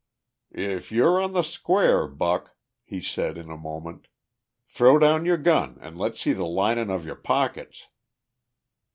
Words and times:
"If 0.55 0.91
you're 0.91 1.21
on 1.21 1.33
the 1.33 1.43
square, 1.43 2.07
Buck," 2.07 2.55
he 2.83 3.03
said 3.03 3.37
in 3.37 3.51
a 3.51 3.55
moment, 3.55 4.07
"throw 4.65 4.97
down 4.97 5.25
your 5.25 5.37
gun 5.37 5.77
an' 5.79 5.95
let's 5.95 6.19
see 6.21 6.33
the 6.33 6.47
linin' 6.47 6.89
of 6.89 7.05
your 7.05 7.13
pockets!" 7.15 7.87